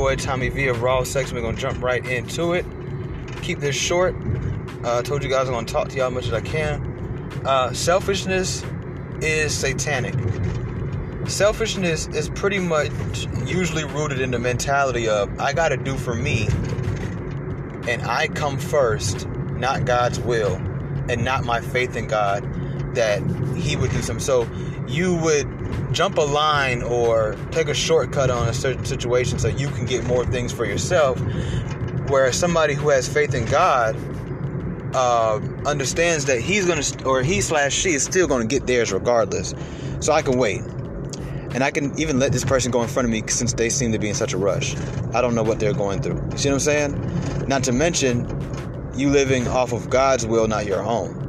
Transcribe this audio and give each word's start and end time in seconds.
boy 0.00 0.16
Tommy 0.16 0.48
V 0.48 0.68
of 0.68 0.80
Raw 0.80 1.04
Sex. 1.04 1.30
We're 1.30 1.42
gonna 1.42 1.58
jump 1.58 1.82
right 1.82 2.02
into 2.06 2.54
it. 2.54 2.64
Keep 3.42 3.60
this 3.60 3.76
short. 3.76 4.14
Uh, 4.82 5.00
I 5.00 5.02
told 5.02 5.22
you 5.22 5.28
guys 5.28 5.46
I'm 5.46 5.52
gonna 5.52 5.66
talk 5.66 5.90
to 5.90 5.96
y'all 5.98 6.06
as 6.06 6.14
much 6.14 6.26
as 6.26 6.32
I 6.32 6.40
can. 6.40 6.80
Uh, 7.44 7.70
selfishness 7.74 8.64
is 9.20 9.54
satanic. 9.54 10.14
Selfishness 11.28 12.06
is 12.06 12.30
pretty 12.30 12.58
much 12.58 12.90
usually 13.44 13.84
rooted 13.84 14.22
in 14.22 14.30
the 14.30 14.38
mentality 14.38 15.06
of 15.06 15.38
I 15.38 15.52
gotta 15.52 15.76
do 15.76 15.98
for 15.98 16.14
me, 16.14 16.48
and 17.86 18.00
I 18.00 18.28
come 18.28 18.56
first, 18.56 19.28
not 19.28 19.84
God's 19.84 20.18
will, 20.18 20.54
and 21.10 21.22
not 21.22 21.44
my 21.44 21.60
faith 21.60 21.94
in 21.94 22.06
God 22.06 22.42
that 22.94 23.20
He 23.54 23.76
would 23.76 23.90
do 23.90 24.00
something. 24.00 24.24
So 24.24 24.48
you 24.90 25.14
would 25.16 25.48
jump 25.92 26.18
a 26.18 26.22
line 26.22 26.82
or 26.82 27.36
take 27.50 27.68
a 27.68 27.74
shortcut 27.74 28.30
on 28.30 28.48
a 28.48 28.54
certain 28.54 28.84
situation 28.84 29.38
so 29.38 29.48
you 29.48 29.68
can 29.68 29.86
get 29.86 30.04
more 30.04 30.24
things 30.26 30.52
for 30.52 30.64
yourself. 30.64 31.18
Whereas 32.08 32.36
somebody 32.36 32.74
who 32.74 32.88
has 32.90 33.08
faith 33.08 33.34
in 33.34 33.44
God 33.46 33.96
uh, 34.94 35.40
understands 35.66 36.24
that 36.26 36.40
he's 36.40 36.66
gonna 36.66 36.82
or 37.08 37.22
he 37.22 37.40
slash 37.40 37.72
she 37.72 37.90
is 37.90 38.02
still 38.02 38.26
gonna 38.26 38.46
get 38.46 38.66
theirs 38.66 38.92
regardless. 38.92 39.54
So 40.00 40.12
I 40.12 40.22
can 40.22 40.38
wait. 40.38 40.62
And 41.52 41.64
I 41.64 41.70
can 41.70 41.98
even 41.98 42.18
let 42.18 42.32
this 42.32 42.44
person 42.44 42.70
go 42.70 42.82
in 42.82 42.88
front 42.88 43.06
of 43.06 43.10
me 43.10 43.22
since 43.26 43.52
they 43.52 43.70
seem 43.70 43.92
to 43.92 43.98
be 43.98 44.08
in 44.08 44.14
such 44.14 44.32
a 44.32 44.38
rush. 44.38 44.76
I 45.12 45.20
don't 45.20 45.34
know 45.34 45.42
what 45.42 45.58
they're 45.58 45.72
going 45.72 46.00
through. 46.00 46.22
You 46.30 46.38
see 46.38 46.48
what 46.48 46.54
I'm 46.54 46.60
saying? 46.60 47.48
Not 47.48 47.64
to 47.64 47.72
mention, 47.72 48.24
you 48.94 49.10
living 49.10 49.48
off 49.48 49.72
of 49.72 49.90
God's 49.90 50.26
will, 50.26 50.46
not 50.46 50.66
your 50.66 50.82
own. 50.82 51.19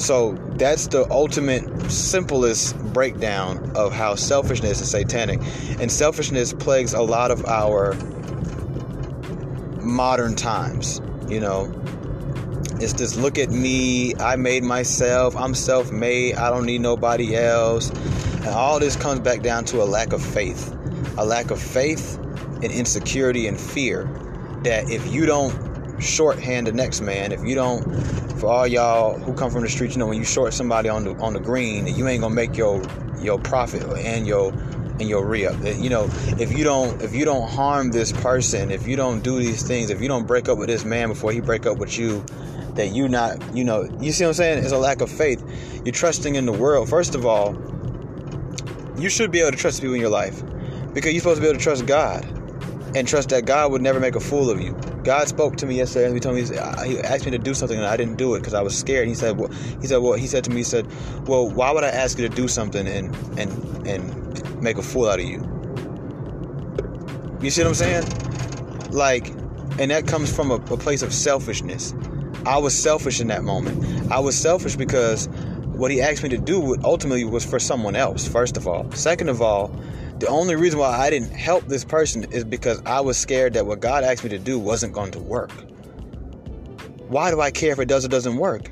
So 0.00 0.32
that's 0.52 0.86
the 0.86 1.06
ultimate, 1.10 1.90
simplest 1.90 2.74
breakdown 2.94 3.72
of 3.76 3.92
how 3.92 4.14
selfishness 4.14 4.80
is 4.80 4.90
satanic. 4.90 5.40
And 5.78 5.92
selfishness 5.92 6.54
plagues 6.54 6.94
a 6.94 7.02
lot 7.02 7.30
of 7.30 7.44
our 7.44 7.92
modern 9.82 10.36
times. 10.36 11.02
You 11.28 11.40
know, 11.40 11.70
it's 12.80 12.94
this 12.94 13.16
look 13.16 13.38
at 13.38 13.50
me, 13.50 14.14
I 14.16 14.36
made 14.36 14.62
myself, 14.62 15.36
I'm 15.36 15.54
self 15.54 15.92
made, 15.92 16.36
I 16.36 16.48
don't 16.48 16.64
need 16.64 16.80
nobody 16.80 17.36
else. 17.36 17.90
And 17.90 18.48
all 18.48 18.80
this 18.80 18.96
comes 18.96 19.20
back 19.20 19.42
down 19.42 19.66
to 19.66 19.82
a 19.82 19.84
lack 19.84 20.14
of 20.14 20.24
faith. 20.24 20.74
A 21.18 21.24
lack 21.26 21.50
of 21.50 21.60
faith 21.60 22.16
and 22.62 22.72
insecurity 22.72 23.48
and 23.48 23.60
fear 23.60 24.04
that 24.62 24.90
if 24.90 25.12
you 25.12 25.26
don't 25.26 25.69
shorthand 26.00 26.66
the 26.66 26.72
next 26.72 27.00
man. 27.00 27.32
If 27.32 27.44
you 27.44 27.54
don't, 27.54 27.82
for 28.38 28.48
all 28.48 28.66
y'all 28.66 29.18
who 29.18 29.34
come 29.34 29.50
from 29.50 29.62
the 29.62 29.68
street, 29.68 29.92
you 29.92 29.98
know 29.98 30.06
when 30.06 30.18
you 30.18 30.24
short 30.24 30.54
somebody 30.54 30.88
on 30.88 31.04
the 31.04 31.14
on 31.16 31.32
the 31.32 31.40
green, 31.40 31.86
you 31.86 32.08
ain't 32.08 32.22
gonna 32.22 32.34
make 32.34 32.56
your 32.56 32.82
your 33.20 33.38
profit 33.38 33.82
and 33.98 34.26
your 34.26 34.52
and 35.00 35.08
your 35.08 35.26
re-up. 35.26 35.56
Uh, 35.64 35.70
you 35.70 35.88
know, 35.88 36.10
if 36.38 36.56
you 36.56 36.64
don't 36.64 37.00
if 37.02 37.14
you 37.14 37.24
don't 37.24 37.48
harm 37.48 37.90
this 37.90 38.12
person, 38.12 38.70
if 38.70 38.86
you 38.86 38.96
don't 38.96 39.22
do 39.22 39.38
these 39.38 39.62
things, 39.62 39.90
if 39.90 40.00
you 40.00 40.08
don't 40.08 40.26
break 40.26 40.48
up 40.48 40.58
with 40.58 40.68
this 40.68 40.84
man 40.84 41.08
before 41.08 41.32
he 41.32 41.40
break 41.40 41.66
up 41.66 41.78
with 41.78 41.98
you, 41.98 42.24
that 42.74 42.92
you 42.92 43.08
not 43.08 43.54
you 43.54 43.64
know 43.64 43.88
you 44.00 44.12
see 44.12 44.24
what 44.24 44.30
I'm 44.30 44.34
saying? 44.34 44.64
It's 44.64 44.72
a 44.72 44.78
lack 44.78 45.00
of 45.00 45.10
faith. 45.10 45.42
You're 45.84 45.92
trusting 45.92 46.34
in 46.34 46.46
the 46.46 46.52
world. 46.52 46.88
First 46.88 47.14
of 47.14 47.26
all, 47.26 47.56
you 48.98 49.08
should 49.08 49.30
be 49.30 49.40
able 49.40 49.52
to 49.52 49.56
trust 49.56 49.80
people 49.80 49.94
in 49.94 50.00
your 50.00 50.10
life 50.10 50.42
because 50.92 51.12
you're 51.12 51.20
supposed 51.20 51.36
to 51.36 51.42
be 51.42 51.48
able 51.48 51.58
to 51.58 51.64
trust 51.64 51.86
God 51.86 52.24
and 52.94 53.06
trust 53.06 53.30
that 53.30 53.44
God 53.44 53.72
would 53.72 53.82
never 53.82 54.00
make 54.00 54.16
a 54.16 54.20
fool 54.20 54.50
of 54.50 54.60
you. 54.60 54.78
God 55.04 55.28
spoke 55.28 55.56
to 55.56 55.66
me 55.66 55.76
yesterday 55.76 56.06
and 56.06 56.14
he 56.14 56.20
told 56.20 56.36
me 56.36 56.42
he 56.42 57.00
asked 57.00 57.24
me 57.24 57.30
to 57.30 57.38
do 57.38 57.54
something 57.54 57.78
and 57.78 57.86
I 57.86 57.96
didn't 57.96 58.16
do 58.16 58.34
it 58.34 58.40
because 58.40 58.54
I 58.54 58.60
was 58.60 58.76
scared. 58.76 59.08
He 59.08 59.14
said, 59.14 59.38
"Well," 59.38 59.48
he 59.80 59.86
said, 59.86 59.98
"Well," 59.98 60.14
he 60.14 60.26
said 60.26 60.44
to 60.44 60.50
me, 60.50 60.56
he 60.56 60.62
said, 60.62 60.86
"Well, 61.26 61.48
why 61.48 61.70
would 61.70 61.84
I 61.84 61.88
ask 61.88 62.18
you 62.18 62.28
to 62.28 62.34
do 62.34 62.48
something 62.48 62.86
and 62.86 63.14
and 63.38 63.86
and 63.86 64.62
make 64.62 64.76
a 64.76 64.82
fool 64.82 65.08
out 65.08 65.20
of 65.20 65.26
you?" 65.26 65.40
You 67.40 67.50
see 67.50 67.62
what 67.62 67.68
I'm 67.68 67.74
saying? 67.74 68.04
Like, 68.90 69.28
and 69.78 69.90
that 69.90 70.06
comes 70.06 70.34
from 70.34 70.50
a, 70.50 70.56
a 70.56 70.76
place 70.76 71.00
of 71.00 71.14
selfishness. 71.14 71.94
I 72.44 72.58
was 72.58 72.78
selfish 72.78 73.20
in 73.20 73.28
that 73.28 73.44
moment. 73.44 74.12
I 74.12 74.18
was 74.18 74.36
selfish 74.36 74.76
because 74.76 75.26
what 75.80 75.90
he 75.90 76.02
asked 76.02 76.22
me 76.22 76.28
to 76.28 76.38
do 76.38 76.76
ultimately 76.84 77.24
was 77.24 77.44
for 77.44 77.58
someone 77.58 77.96
else. 77.96 78.28
First 78.28 78.58
of 78.58 78.68
all, 78.68 78.90
second 78.92 79.30
of 79.30 79.40
all 79.40 79.74
the 80.20 80.28
only 80.28 80.54
reason 80.54 80.78
why 80.78 80.96
I 80.96 81.08
didn't 81.08 81.30
help 81.30 81.66
this 81.66 81.82
person 81.82 82.24
is 82.30 82.44
because 82.44 82.82
I 82.84 83.00
was 83.00 83.16
scared 83.16 83.54
that 83.54 83.66
what 83.66 83.80
God 83.80 84.04
asked 84.04 84.22
me 84.22 84.28
to 84.30 84.38
do 84.38 84.58
wasn't 84.58 84.92
going 84.92 85.10
to 85.12 85.18
work. 85.18 85.50
Why 87.08 87.30
do 87.30 87.40
I 87.40 87.50
care 87.50 87.72
if 87.72 87.78
it 87.78 87.86
does 87.86 88.04
or 88.04 88.08
doesn't 88.08 88.36
work? 88.36 88.70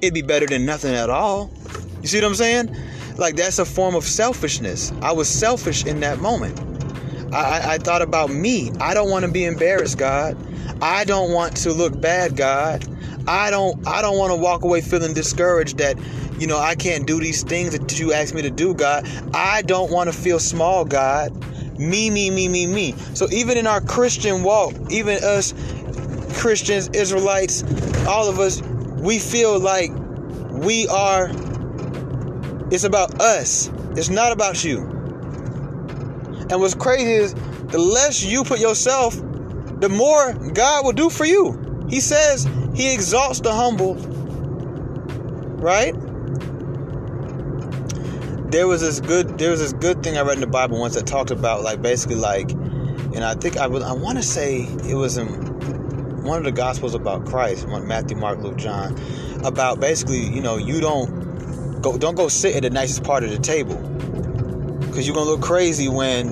It'd 0.00 0.14
be 0.14 0.22
better 0.22 0.46
than 0.46 0.64
nothing 0.64 0.94
at 0.94 1.10
all. 1.10 1.52
You 2.00 2.08
see 2.08 2.16
what 2.16 2.24
I'm 2.24 2.34
saying? 2.34 2.74
Like 3.18 3.36
that's 3.36 3.58
a 3.58 3.64
form 3.66 3.94
of 3.94 4.04
selfishness. 4.04 4.90
I 5.02 5.12
was 5.12 5.28
selfish 5.28 5.84
in 5.84 6.00
that 6.00 6.18
moment. 6.18 6.58
I, 7.34 7.58
I, 7.60 7.74
I 7.74 7.78
thought 7.78 8.00
about 8.00 8.30
me. 8.30 8.72
I 8.80 8.94
don't 8.94 9.10
want 9.10 9.26
to 9.26 9.30
be 9.30 9.44
embarrassed, 9.44 9.98
God. 9.98 10.36
I 10.80 11.04
don't 11.04 11.32
want 11.32 11.56
to 11.58 11.72
look 11.72 12.00
bad, 12.00 12.36
God. 12.36 12.86
I 13.26 13.50
don't 13.50 13.86
I 13.86 14.02
don't 14.02 14.18
want 14.18 14.32
to 14.32 14.36
walk 14.36 14.62
away 14.64 14.80
feeling 14.80 15.14
discouraged 15.14 15.78
that 15.78 15.96
you 16.38 16.48
know, 16.48 16.58
I 16.58 16.74
can't 16.74 17.06
do 17.06 17.20
these 17.20 17.42
things 17.42 17.78
that 17.78 17.98
you 17.98 18.12
ask 18.12 18.34
me 18.34 18.42
to 18.42 18.50
do, 18.50 18.74
God. 18.74 19.08
I 19.32 19.62
don't 19.62 19.90
want 19.90 20.12
to 20.12 20.16
feel 20.16 20.40
small, 20.40 20.84
God. 20.84 21.32
Me, 21.78 22.10
me, 22.10 22.30
me, 22.30 22.48
me, 22.48 22.66
me. 22.66 22.92
So 23.14 23.28
even 23.30 23.56
in 23.56 23.66
our 23.66 23.80
Christian 23.80 24.42
walk, 24.42 24.74
even 24.90 25.22
us 25.22 25.54
Christians, 26.34 26.88
Israelites, 26.88 27.62
all 28.06 28.28
of 28.28 28.40
us, 28.40 28.60
we 28.62 29.18
feel 29.18 29.58
like 29.60 29.90
we 30.50 30.88
are, 30.88 31.30
it's 32.70 32.84
about 32.84 33.20
us. 33.20 33.70
It's 33.96 34.08
not 34.08 34.32
about 34.32 34.64
you. 34.64 34.80
And 36.50 36.60
what's 36.60 36.74
crazy 36.74 37.12
is 37.12 37.34
the 37.68 37.78
less 37.78 38.24
you 38.24 38.42
put 38.44 38.58
yourself, 38.58 39.14
the 39.80 39.88
more 39.88 40.32
God 40.52 40.84
will 40.84 40.92
do 40.92 41.10
for 41.10 41.24
you. 41.24 41.86
He 41.88 42.00
says 42.00 42.46
he 42.74 42.92
exalts 42.92 43.40
the 43.40 43.52
humble, 43.52 43.94
right? 45.56 45.94
there 48.54 48.68
was 48.68 48.80
this 48.80 49.00
good 49.00 49.36
there 49.36 49.50
was 49.50 49.58
this 49.58 49.72
good 49.72 50.00
thing 50.04 50.16
I 50.16 50.20
read 50.20 50.34
in 50.34 50.40
the 50.40 50.46
Bible 50.46 50.78
once 50.78 50.94
that 50.94 51.08
talked 51.08 51.32
about 51.32 51.62
like 51.62 51.82
basically 51.82 52.14
like 52.14 52.52
and 52.52 53.24
I 53.24 53.34
think 53.34 53.56
I 53.56 53.66
was 53.66 53.82
I 53.82 53.92
want 53.92 54.16
to 54.18 54.22
say 54.22 54.62
it 54.88 54.94
was 54.94 55.16
in 55.16 55.26
one 56.22 56.38
of 56.38 56.44
the 56.44 56.52
gospels 56.52 56.94
about 56.94 57.26
Christ 57.26 57.66
Matthew 57.66 58.16
Mark 58.16 58.38
Luke 58.38 58.56
John 58.56 58.96
about 59.44 59.80
basically 59.80 60.22
you 60.32 60.40
know 60.40 60.56
you 60.56 60.80
don't 60.80 61.82
go 61.82 61.98
don't 61.98 62.14
go 62.14 62.28
sit 62.28 62.54
at 62.54 62.62
the 62.62 62.70
nicest 62.70 63.02
part 63.02 63.24
of 63.24 63.30
the 63.30 63.38
table 63.38 63.74
because 64.82 65.04
you're 65.04 65.16
gonna 65.16 65.30
look 65.30 65.42
crazy 65.42 65.88
when 65.88 66.28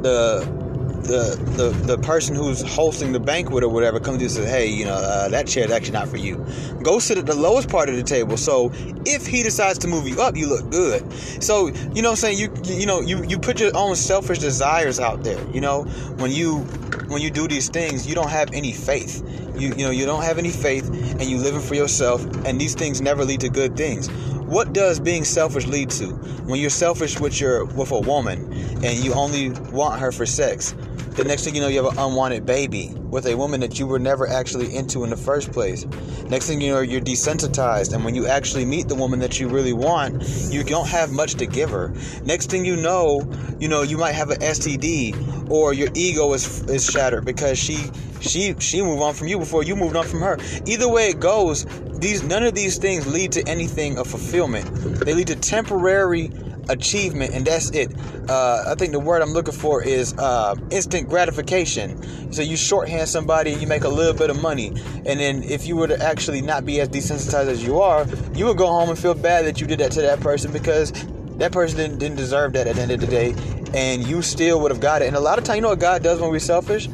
the 0.00 0.61
the, 1.02 1.36
the 1.56 1.70
the 1.86 1.98
person 1.98 2.34
who's 2.34 2.62
hosting 2.62 3.12
the 3.12 3.20
banquet 3.20 3.64
or 3.64 3.68
whatever 3.68 3.98
comes 4.00 4.18
to 4.18 4.22
you 4.22 4.26
and 4.26 4.34
says, 4.36 4.48
"Hey, 4.48 4.66
you 4.68 4.84
know 4.84 4.94
uh, 4.94 5.28
that 5.28 5.46
chair 5.46 5.64
is 5.64 5.72
actually 5.72 5.92
not 5.92 6.08
for 6.08 6.16
you. 6.16 6.44
Go 6.82 6.98
sit 6.98 7.18
at 7.18 7.26
the 7.26 7.34
lowest 7.34 7.68
part 7.68 7.88
of 7.88 7.96
the 7.96 8.02
table. 8.02 8.36
So 8.36 8.70
if 9.04 9.26
he 9.26 9.42
decides 9.42 9.78
to 9.80 9.88
move 9.88 10.06
you 10.08 10.20
up, 10.20 10.36
you 10.36 10.48
look 10.48 10.70
good. 10.70 11.12
So 11.42 11.68
you 11.68 12.02
know 12.02 12.10
what 12.10 12.24
I'm 12.24 12.36
saying? 12.36 12.38
You 12.38 12.52
you 12.64 12.86
know 12.86 13.00
you 13.00 13.24
you 13.24 13.38
put 13.38 13.60
your 13.60 13.76
own 13.76 13.96
selfish 13.96 14.38
desires 14.38 15.00
out 15.00 15.24
there. 15.24 15.44
You 15.50 15.60
know 15.60 15.84
when 16.18 16.30
you 16.30 16.60
when 17.08 17.20
you 17.20 17.30
do 17.30 17.48
these 17.48 17.68
things, 17.68 18.06
you 18.06 18.14
don't 18.14 18.30
have 18.30 18.52
any 18.52 18.72
faith. 18.72 19.22
You 19.56 19.68
you 19.70 19.84
know 19.84 19.90
you 19.90 20.06
don't 20.06 20.22
have 20.22 20.38
any 20.38 20.50
faith, 20.50 20.88
and 20.88 21.22
you 21.22 21.38
living 21.38 21.60
for 21.60 21.74
yourself. 21.74 22.24
And 22.46 22.60
these 22.60 22.74
things 22.74 23.00
never 23.00 23.24
lead 23.24 23.40
to 23.40 23.48
good 23.48 23.76
things. 23.76 24.08
What 24.52 24.74
does 24.74 25.00
being 25.00 25.24
selfish 25.24 25.66
lead 25.66 25.88
to? 25.92 26.08
When 26.44 26.60
you're 26.60 26.68
selfish 26.68 27.18
with 27.18 27.40
your 27.40 27.64
with 27.64 27.90
a 27.90 28.00
woman 28.00 28.52
and 28.84 28.98
you 29.02 29.14
only 29.14 29.48
want 29.48 29.98
her 30.00 30.12
for 30.12 30.26
sex, 30.26 30.74
the 31.10 31.24
next 31.24 31.44
thing 31.44 31.54
you 31.54 31.60
know, 31.60 31.68
you 31.68 31.82
have 31.84 31.92
an 31.92 31.98
unwanted 31.98 32.46
baby 32.46 32.94
with 32.94 33.26
a 33.26 33.36
woman 33.36 33.60
that 33.60 33.78
you 33.78 33.86
were 33.86 33.98
never 33.98 34.26
actually 34.26 34.74
into 34.74 35.04
in 35.04 35.10
the 35.10 35.16
first 35.16 35.52
place. 35.52 35.84
Next 36.28 36.46
thing 36.46 36.60
you 36.60 36.72
know, 36.72 36.80
you're 36.80 37.00
desensitized, 37.00 37.92
and 37.92 38.04
when 38.04 38.14
you 38.14 38.26
actually 38.26 38.64
meet 38.64 38.88
the 38.88 38.94
woman 38.94 39.18
that 39.20 39.38
you 39.38 39.48
really 39.48 39.72
want, 39.74 40.22
you 40.50 40.64
don't 40.64 40.88
have 40.88 41.12
much 41.12 41.34
to 41.34 41.46
give 41.46 41.70
her. 41.70 41.92
Next 42.24 42.50
thing 42.50 42.64
you 42.64 42.76
know, 42.76 43.22
you 43.58 43.68
know 43.68 43.82
you 43.82 43.98
might 43.98 44.12
have 44.12 44.30
an 44.30 44.40
STD, 44.40 45.50
or 45.50 45.74
your 45.74 45.88
ego 45.94 46.32
is 46.32 46.62
is 46.62 46.84
shattered 46.84 47.24
because 47.24 47.58
she 47.58 47.90
she 48.20 48.54
she 48.58 48.80
moved 48.80 49.02
on 49.02 49.14
from 49.14 49.28
you 49.28 49.38
before 49.38 49.62
you 49.62 49.76
moved 49.76 49.96
on 49.96 50.06
from 50.06 50.20
her. 50.20 50.38
Either 50.66 50.88
way 50.88 51.08
it 51.08 51.20
goes, 51.20 51.66
these 51.98 52.22
none 52.22 52.42
of 52.42 52.54
these 52.54 52.78
things 52.78 53.06
lead 53.06 53.32
to 53.32 53.46
anything 53.48 53.98
of 53.98 54.06
fulfillment. 54.06 54.66
They 55.04 55.14
lead 55.14 55.26
to 55.28 55.36
temporary 55.36 56.30
achievement, 56.72 57.34
and 57.34 57.46
that's 57.46 57.70
it. 57.70 57.94
Uh, 58.28 58.64
I 58.66 58.74
think 58.74 58.92
the 58.92 59.00
word 59.00 59.22
I'm 59.22 59.32
looking 59.32 59.54
for 59.54 59.82
is 59.82 60.14
uh, 60.18 60.54
instant 60.70 61.08
gratification. 61.08 62.32
So 62.32 62.42
you 62.42 62.56
shorthand 62.56 63.08
somebody 63.08 63.52
you 63.52 63.66
make 63.66 63.84
a 63.84 63.88
little 63.88 64.14
bit 64.14 64.30
of 64.30 64.40
money, 64.40 64.68
and 64.68 65.20
then 65.20 65.42
if 65.42 65.66
you 65.66 65.76
were 65.76 65.88
to 65.88 66.02
actually 66.02 66.40
not 66.40 66.64
be 66.64 66.80
as 66.80 66.88
desensitized 66.88 67.48
as 67.48 67.62
you 67.64 67.80
are, 67.80 68.06
you 68.34 68.46
would 68.46 68.56
go 68.56 68.66
home 68.66 68.88
and 68.88 68.98
feel 68.98 69.14
bad 69.14 69.44
that 69.46 69.60
you 69.60 69.66
did 69.66 69.78
that 69.80 69.92
to 69.92 70.02
that 70.02 70.20
person 70.20 70.52
because 70.52 70.92
that 71.36 71.52
person 71.52 71.76
didn't, 71.78 71.98
didn't 71.98 72.16
deserve 72.16 72.52
that 72.54 72.66
at 72.66 72.76
the 72.76 72.82
end 72.82 72.90
of 72.90 73.00
the 73.00 73.06
day, 73.06 73.34
and 73.74 74.06
you 74.06 74.22
still 74.22 74.60
would 74.60 74.70
have 74.70 74.80
got 74.80 75.02
it. 75.02 75.06
And 75.06 75.16
a 75.16 75.20
lot 75.20 75.38
of 75.38 75.44
times, 75.44 75.56
you 75.56 75.62
know 75.62 75.70
what 75.70 75.80
God 75.80 76.02
does 76.02 76.20
when 76.20 76.30
we're 76.30 76.38
selfish? 76.38 76.88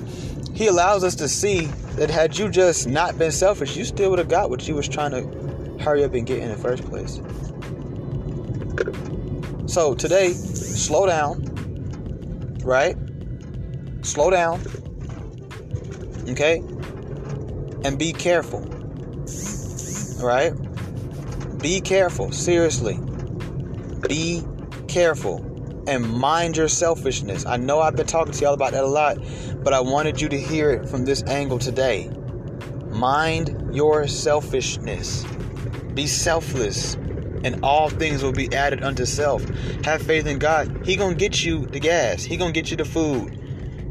He 0.55 0.67
allows 0.67 1.05
us 1.05 1.15
to 1.17 1.29
see 1.29 1.67
that 1.97 2.11
had 2.11 2.37
you 2.37 2.49
just 2.49 2.89
not 2.89 3.19
been 3.19 3.33
selfish, 3.33 3.77
you 3.77 3.85
still 3.85 4.11
would 4.11 4.19
have 4.19 4.29
got 4.29 4.51
what 4.51 4.67
you 4.67 4.75
was 4.75 4.89
trying 4.89 5.11
to 5.13 5.83
hurry 5.83 6.05
up 6.05 6.15
and 6.15 6.27
get 6.27 6.39
in 6.39 6.49
the 6.49 6.57
first 6.57 6.85
place. 6.85 7.21
So 9.69 9.95
today, 9.95 10.33
slow 10.33 11.07
down, 11.07 11.45
right? 12.65 12.97
slow 14.03 14.31
down. 14.31 14.61
Okay? 16.29 16.59
And 17.85 17.99
be 17.99 18.13
careful. 18.13 18.61
right? 20.21 20.53
Be 21.59 21.81
careful, 21.81 22.33
seriously. 22.33 22.99
Be 24.09 24.43
careful 24.89 25.45
and 25.87 26.09
mind 26.09 26.57
your 26.57 26.69
selfishness. 26.69 27.47
I 27.47 27.57
know 27.57 27.81
I've 27.81 27.97
been 27.97 28.07
talking 28.07 28.33
to 28.33 28.41
y'all 28.45 28.55
about 28.55 28.73
that 28.73 28.85
a 28.85 28.87
lot, 28.87 29.19
but 29.63 29.73
I 29.73 29.81
wanted 29.81 30.21
you 30.21 30.29
to 30.29 30.41
hear 30.41 30.71
it 30.71 30.89
from 30.89 31.05
this 31.05 31.23
angle 31.25 31.59
today. 31.59 32.11
Mind 32.91 33.75
your 33.75 34.07
selfishness. 34.07 35.25
Be 35.95 36.07
selfless, 36.07 36.97
and 37.45 37.65
all 37.65 37.89
things 37.89 38.23
will 38.23 38.33
be 38.33 38.53
added 38.55 38.83
unto 38.83 39.05
self. 39.05 39.45
Have 39.85 40.03
faith 40.03 40.27
in 40.27 40.39
God. 40.39 40.85
He 40.85 40.97
gonna 40.97 41.15
get 41.15 41.45
you 41.45 41.67
the 41.67 41.81
gas. 41.81 42.23
He 42.23 42.37
gonna 42.37 42.53
get 42.53 42.71
you 42.71 42.77
the 42.77 42.85
food. 42.85 43.39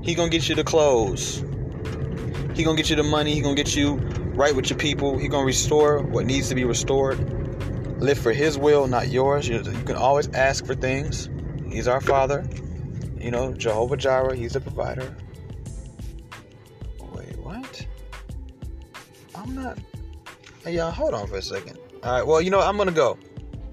He 0.02 0.16
gonna 0.16 0.30
get 0.30 0.50
you 0.50 0.56
the 0.56 0.64
clothes. 0.64 1.44
He 2.54 2.64
gonna 2.64 2.78
get 2.78 2.90
you 2.90 2.96
the 2.96 3.04
money. 3.04 3.34
He 3.34 3.42
gonna 3.42 3.56
get 3.56 3.76
you 3.76 3.96
right 4.36 4.56
with 4.56 4.70
your 4.70 4.80
people. 4.80 5.18
He 5.18 5.28
gonna 5.28 5.46
restore 5.46 6.02
what 6.02 6.26
needs 6.26 6.50
to 6.50 6.56
be 6.56 6.64
restored. 6.64 7.20
Live 8.02 8.18
for 8.18 8.32
His 8.32 8.58
will, 8.58 8.88
not 8.88 9.10
yours. 9.10 9.48
You, 9.48 9.58
you 9.58 9.84
can 9.84 9.96
always 9.96 10.28
ask 10.30 10.66
for 10.66 10.76
things. 10.76 11.30
He's 11.68 11.88
our 11.88 12.02
Father. 12.02 12.48
You 13.20 13.32
know, 13.32 13.54
Jehovah 13.54 13.98
Jireh. 13.98 14.36
He's 14.36 14.54
the 14.54 14.62
provider. 14.62 15.16
Wait, 17.14 17.38
what? 17.40 17.88
I'm 19.36 19.56
not. 19.56 19.78
Hey, 20.64 20.76
y'all, 20.76 20.92
hold 20.92 21.14
on 21.14 21.28
for 21.28 21.38
a 21.38 21.42
second. 21.42 21.78
All 22.04 22.12
right, 22.12 22.26
well, 22.26 22.42
you 22.42 22.50
know? 22.50 22.62
I'm 22.62 22.78
gonna 22.78 22.92
go. 22.92 23.18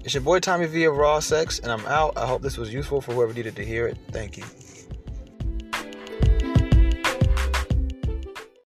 It's 0.05 0.13
your 0.13 0.21
boy 0.21 0.39
Tommy 0.39 0.67
V 0.67 0.83
of 0.83 0.97
Raw 0.97 1.19
Sex, 1.19 1.57
and 1.57 1.71
I'm 1.71 1.83
out. 1.87 2.15
I 2.15 2.27
hope 2.27 2.43
this 2.43 2.59
was 2.59 2.71
useful 2.71 3.01
for 3.01 3.13
whoever 3.13 3.33
needed 3.33 3.55
to 3.55 3.65
hear 3.65 3.87
it. 3.87 3.97
Thank 4.11 4.37
you. 4.37 4.43